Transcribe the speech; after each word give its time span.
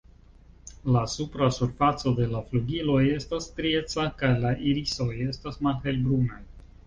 La 0.93 1.01
supra 1.15 1.49
surfaco 1.57 2.13
de 2.19 2.25
la 2.31 2.39
flugiloj 2.47 3.03
estas 3.19 3.47
strieca, 3.51 4.05
kaj 4.23 4.33
la 4.47 4.53
irisoj 4.71 5.11
estas 5.29 5.61
malhelbrunaj. 5.69 6.41